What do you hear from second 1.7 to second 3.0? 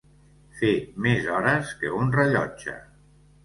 que un rellotge.